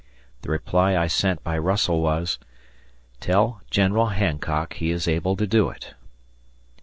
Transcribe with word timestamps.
The 0.41 0.49
reply 0.49 0.97
I 0.97 1.05
sent 1.05 1.43
by 1.43 1.59
Russell 1.59 2.01
was, 2.01 2.39
"Tell 3.19 3.61
General 3.69 4.07
Hancock 4.07 4.73
he 4.73 4.89
is 4.89 5.07
able 5.07 5.35
to 5.35 5.45
do 5.45 5.69
it." 5.69 5.93